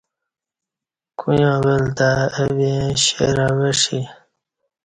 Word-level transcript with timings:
کویاں 1.19 1.57
ول 1.63 1.83
تہ 1.97 2.09
اہ 2.37 2.45
ویں 2.57 2.83
شیر 3.03 3.37
اوہ 3.45 3.69
ݜی 3.81 3.99